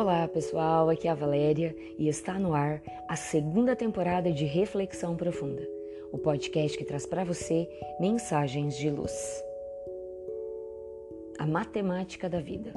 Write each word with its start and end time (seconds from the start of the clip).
Olá 0.00 0.26
pessoal, 0.26 0.88
aqui 0.88 1.06
é 1.06 1.10
a 1.10 1.14
Valéria 1.14 1.76
e 1.98 2.08
está 2.08 2.38
no 2.38 2.54
ar 2.54 2.80
a 3.06 3.16
segunda 3.16 3.76
temporada 3.76 4.32
de 4.32 4.46
Reflexão 4.46 5.14
Profunda, 5.14 5.62
o 6.10 6.16
podcast 6.16 6.78
que 6.78 6.86
traz 6.86 7.04
para 7.04 7.22
você 7.22 7.68
mensagens 8.00 8.78
de 8.78 8.88
luz. 8.88 9.44
A 11.38 11.46
matemática 11.46 12.30
da 12.30 12.40
vida. 12.40 12.72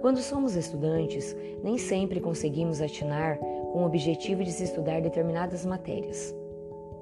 Quando 0.00 0.18
somos 0.18 0.54
estudantes, 0.54 1.34
nem 1.60 1.76
sempre 1.76 2.20
conseguimos 2.20 2.80
atinar 2.80 3.36
com 3.72 3.82
o 3.82 3.86
objetivo 3.86 4.44
de 4.44 4.52
se 4.52 4.62
estudar 4.62 5.02
determinadas 5.02 5.66
matérias. 5.66 6.32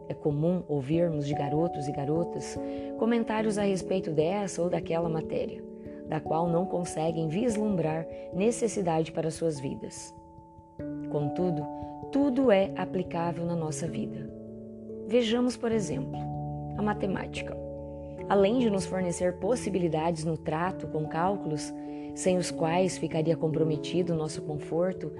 É 0.08 0.14
comum 0.14 0.64
ouvirmos 0.66 1.26
de 1.26 1.34
garotos 1.34 1.88
e 1.88 1.92
garotas 1.92 2.58
comentários 2.98 3.58
a 3.58 3.64
respeito 3.64 4.10
dessa 4.10 4.62
ou 4.62 4.70
daquela 4.70 5.10
matéria 5.10 5.71
da 6.12 6.20
qual 6.20 6.46
não 6.46 6.66
conseguem 6.66 7.26
vislumbrar 7.26 8.06
necessidade 8.34 9.10
para 9.12 9.30
suas 9.30 9.58
vidas. 9.58 10.14
Contudo, 11.10 11.66
tudo 12.12 12.52
é 12.52 12.70
aplicável 12.76 13.46
na 13.46 13.56
nossa 13.56 13.86
vida. 13.86 14.30
Vejamos, 15.08 15.56
por 15.56 15.72
exemplo, 15.72 16.20
a 16.76 16.82
matemática. 16.82 17.56
Além 18.28 18.58
de 18.58 18.68
nos 18.68 18.84
fornecer 18.84 19.38
possibilidades 19.38 20.22
no 20.22 20.36
trato 20.36 20.86
com 20.86 21.08
cálculos, 21.08 21.72
sem 22.14 22.36
os 22.36 22.50
quais 22.50 22.98
ficaria 22.98 23.34
comprometido 23.34 24.12
o 24.12 24.16
nosso 24.16 24.42
conforto, 24.42 25.10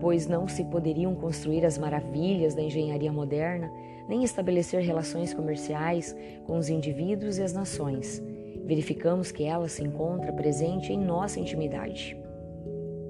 pois 0.00 0.28
não 0.28 0.46
se 0.46 0.64
poderiam 0.66 1.12
construir 1.16 1.66
as 1.66 1.76
maravilhas 1.76 2.54
da 2.54 2.62
engenharia 2.62 3.12
moderna, 3.12 3.68
nem 4.08 4.22
estabelecer 4.22 4.80
relações 4.80 5.34
comerciais 5.34 6.14
com 6.46 6.56
os 6.56 6.68
indivíduos 6.68 7.36
e 7.36 7.42
as 7.42 7.52
nações, 7.52 8.22
verificamos 8.66 9.30
que 9.30 9.44
ela 9.44 9.68
se 9.68 9.82
encontra 9.82 10.32
presente 10.32 10.92
em 10.92 10.98
nossa 10.98 11.38
intimidade. 11.38 12.16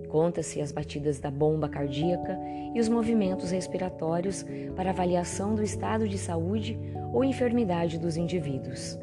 Conta-se 0.08 0.60
as 0.60 0.70
batidas 0.70 1.18
da 1.18 1.30
bomba 1.30 1.68
cardíaca 1.68 2.38
e 2.74 2.78
os 2.78 2.88
movimentos 2.88 3.50
respiratórios 3.50 4.44
para 4.76 4.90
avaliação 4.90 5.54
do 5.54 5.62
estado 5.62 6.06
de 6.06 6.18
saúde 6.18 6.78
ou 7.12 7.24
enfermidade 7.24 7.98
dos 7.98 8.16
indivíduos. 8.16 8.98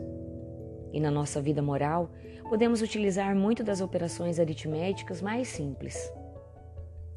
E 0.94 1.00
na 1.00 1.10
nossa 1.10 1.42
vida 1.42 1.62
moral, 1.62 2.12
podemos 2.48 2.82
utilizar 2.84 3.36
muito 3.36 3.64
das 3.64 3.82
operações 3.82 4.40
aritméticas 4.40 5.22
mais 5.22 5.48
simples. 5.48 6.12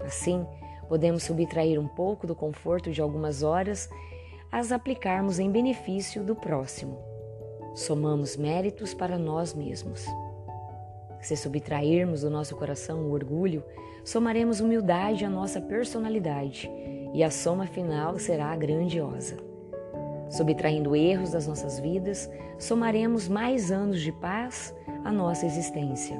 Assim, 0.00 0.46
podemos 0.88 1.22
subtrair 1.22 1.78
um 1.78 1.88
pouco 1.88 2.26
do 2.26 2.34
conforto 2.34 2.90
de 2.90 3.02
algumas 3.02 3.42
horas 3.42 3.88
as 4.50 4.72
aplicarmos 4.72 5.38
em 5.38 5.50
benefício 5.50 6.24
do 6.24 6.34
próximo 6.34 7.15
somamos 7.76 8.38
méritos 8.38 8.94
para 8.94 9.18
nós 9.18 9.52
mesmos. 9.52 10.06
Se 11.20 11.36
subtrairmos 11.36 12.22
do 12.22 12.30
nosso 12.30 12.56
coração 12.56 13.00
o 13.02 13.12
orgulho, 13.12 13.62
somaremos 14.02 14.60
humildade 14.60 15.26
à 15.26 15.30
nossa 15.30 15.60
personalidade 15.60 16.70
e 17.12 17.22
a 17.22 17.30
soma 17.30 17.66
final 17.66 18.18
será 18.18 18.56
grandiosa. 18.56 19.36
Subtraindo 20.30 20.96
erros 20.96 21.32
das 21.32 21.46
nossas 21.46 21.78
vidas, 21.78 22.30
somaremos 22.58 23.28
mais 23.28 23.70
anos 23.70 24.00
de 24.00 24.10
paz 24.10 24.74
à 25.04 25.12
nossa 25.12 25.44
existência. 25.44 26.18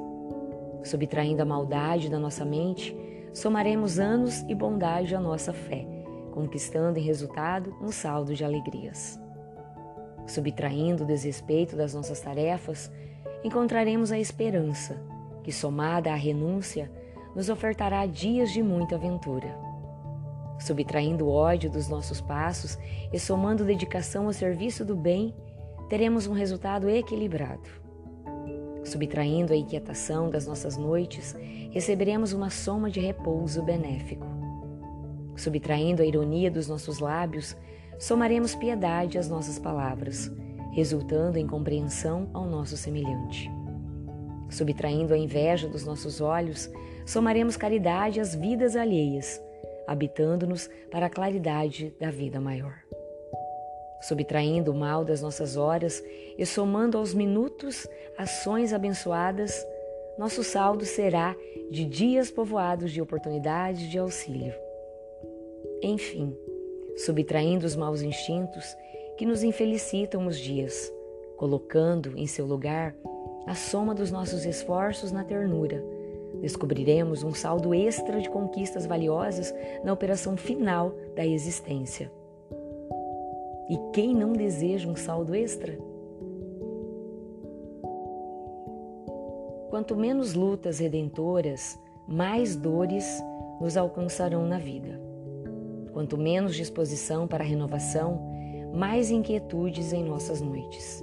Subtraindo 0.85 1.41
a 1.41 1.47
maldade 1.47 2.11
da 2.11 2.19
nossa 2.19 2.45
mente, 2.45 2.95
somaremos 3.33 3.99
anos 3.99 4.43
e 4.47 4.55
bondade 4.55 5.15
à 5.15 5.21
nossa 5.21 5.55
fé, 5.55 5.87
conquistando 6.33 6.99
em 6.99 7.03
resultado 7.03 7.75
um 7.81 7.91
saldo 7.91 8.35
de 8.35 8.45
alegrias. 8.45 9.26
Subtraindo 10.27 11.05
o 11.05 11.07
desrespeito 11.07 11.77
das 11.77 11.95
nossas 11.95 12.21
tarefas, 12.21 12.91
encontraremos 13.45 14.11
a 14.11 14.19
esperança, 14.19 15.01
que, 15.45 15.53
somada 15.53 16.13
à 16.13 16.17
renúncia, 16.17 16.91
nos 17.35 17.49
ofertará 17.49 18.05
dias 18.07 18.51
de 18.51 18.63
muita 18.63 18.97
aventura. 18.97 19.57
Subtraindo 20.59 21.27
o 21.27 21.31
ódio 21.31 21.71
dos 21.71 21.89
nossos 21.89 22.21
passos 22.21 22.79
e 23.13 23.19
somando 23.19 23.65
dedicação 23.65 24.27
ao 24.27 24.33
serviço 24.33 24.85
do 24.85 24.97
bem, 24.97 25.35
teremos 25.89 26.27
um 26.27 26.33
resultado 26.33 26.89
equilibrado. 26.89 27.69
Subtraindo 28.83 29.53
a 29.53 29.57
inquietação 29.57 30.31
das 30.31 30.47
nossas 30.47 30.77
noites, 30.77 31.37
receberemos 31.71 32.33
uma 32.33 32.51
soma 32.51 32.91
de 32.91 33.01
repouso 33.01 33.63
benéfico. 33.63 34.27
Subtraindo 35.37 36.03
a 36.03 36.07
ironia 36.07 36.51
dos 36.51 36.69
nossos 36.69 36.99
lábios, 36.99 37.57
somaremos 37.99 38.55
piedade 38.55 39.19
às 39.19 39.29
nossas 39.29 39.59
palavras, 39.59 40.31
resultando 40.73 41.39
em 41.39 41.47
compreensão 41.47 42.29
ao 42.33 42.47
nosso 42.47 42.77
semelhante. 42.77 43.51
Subtraindo 44.51 45.15
a 45.15 45.19
inveja 45.19 45.69
dos 45.69 45.85
nossos 45.85 46.21
olhos, 46.21 46.71
somaremos 47.05 47.57
caridade 47.57 48.21
às 48.21 48.35
vidas 48.35 48.77
alheias, 48.77 49.41
habitando-nos 49.87 50.69
para 50.91 51.07
a 51.07 51.11
claridade 51.11 51.95
da 51.99 52.11
vida 52.11 52.41
maior. 52.41 52.75
Subtraindo 54.01 54.71
o 54.71 54.75
mal 54.75 55.05
das 55.05 55.23
nossas 55.23 55.57
horas 55.57 56.03
e 56.37 56.45
somando 56.45 56.99
aos 56.99 57.15
minutos 57.15 57.89
ações 58.19 58.73
abençoadas, 58.73 59.67
nosso 60.19 60.45
saldo 60.45 60.85
será 60.85 61.35
de 61.71 61.85
dias 61.85 62.31
povoados 62.31 62.93
de 62.93 63.01
oportunidades 63.01 63.91
de 63.91 63.99
auxílio. 63.99 64.55
Enfim, 65.83 66.37
subtraindo 66.97 67.67
os 67.67 67.77
maus 67.77 68.03
instintos 68.03 68.77
que 69.17 69.27
nos 69.27 69.43
infelicitam 69.43 70.27
os 70.27 70.39
dias, 70.39 70.93
colocando 71.37 72.17
em 72.17 72.27
seu 72.27 72.47
lugar 72.47 72.95
a 73.47 73.55
soma 73.55 73.95
dos 73.95 74.11
nossos 74.11 74.45
esforços 74.45 75.13
na 75.13 75.23
ternura. 75.23 75.83
Descobriremos 76.41 77.23
um 77.23 77.33
saldo 77.33 77.75
extra 77.75 78.21
de 78.21 78.29
conquistas 78.29 78.87
valiosas 78.87 79.55
na 79.85 79.93
operação 79.93 80.37
final 80.37 80.93
da 81.15 81.25
existência. 81.25 82.11
E 83.69 83.79
quem 83.93 84.15
não 84.15 84.33
deseja 84.33 84.89
um 84.89 84.97
saldo 84.97 85.35
extra? 85.35 85.79
Quanto 89.71 89.97
menos 89.97 90.35
lutas 90.35 90.79
redentoras, 90.79 91.79
mais 92.07 92.55
dores 92.55 93.23
nos 93.61 93.77
alcançarão 93.77 94.47
na 94.47 94.59
vida. 94.59 95.06
Quanto 95.97 96.19
menos 96.19 96.55
disposição 96.55 97.27
para 97.27 97.43
a 97.43 97.47
renovação, 97.47 98.21
mais 98.75 99.11
inquietudes 99.11 99.95
em 99.95 100.05
nossas 100.05 100.43
noites. 100.43 101.03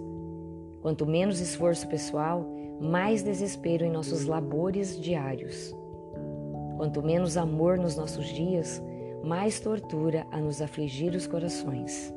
Quanto 0.83 1.03
menos 1.07 1.39
esforço 1.39 1.87
pessoal, 1.87 2.47
mais 2.79 3.23
desespero 3.23 3.83
em 3.83 3.91
nossos 3.91 4.27
labores 4.27 5.01
diários. 5.01 5.75
Quanto 6.77 7.01
menos 7.01 7.37
amor 7.37 7.79
nos 7.79 7.95
nossos 7.95 8.27
dias, 8.27 8.79
mais 9.23 9.59
tortura 9.59 10.27
a 10.29 10.39
nos 10.39 10.61
afligir 10.61 11.15
os 11.15 11.25
corações. 11.25 12.13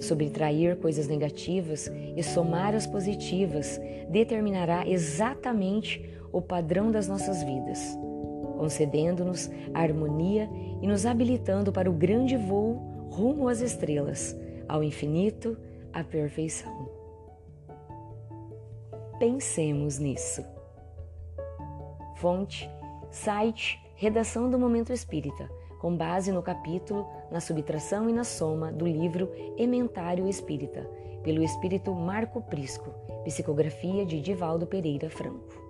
Subtrair 0.00 0.78
coisas 0.78 1.08
negativas 1.08 1.92
e 2.16 2.22
somar 2.22 2.74
as 2.74 2.86
positivas 2.86 3.78
determinará 4.08 4.88
exatamente 4.88 6.18
o 6.32 6.40
padrão 6.40 6.90
das 6.90 7.06
nossas 7.06 7.42
vidas 7.42 7.98
concedendo-nos 8.60 9.50
harmonia 9.72 10.46
e 10.82 10.86
nos 10.86 11.06
habilitando 11.06 11.72
para 11.72 11.88
o 11.90 11.94
grande 11.94 12.36
voo 12.36 12.74
rumo 13.10 13.48
às 13.48 13.62
estrelas, 13.62 14.38
ao 14.68 14.84
infinito, 14.84 15.56
à 15.94 16.04
perfeição. 16.04 16.90
Pensemos 19.18 19.98
nisso. 19.98 20.44
Fonte, 22.16 22.70
site, 23.10 23.80
redação 23.96 24.50
do 24.50 24.58
Momento 24.58 24.92
Espírita, 24.92 25.48
com 25.80 25.96
base 25.96 26.30
no 26.30 26.42
capítulo 26.42 27.08
Na 27.32 27.40
Subtração 27.40 28.10
e 28.10 28.12
na 28.12 28.24
Soma 28.24 28.70
do 28.70 28.86
livro 28.86 29.32
Ementário 29.56 30.28
Espírita, 30.28 30.86
pelo 31.22 31.42
espírito 31.42 31.94
Marco 31.94 32.42
Prisco, 32.42 32.90
psicografia 33.24 34.04
de 34.04 34.20
Divaldo 34.20 34.66
Pereira 34.66 35.08
Franco. 35.08 35.69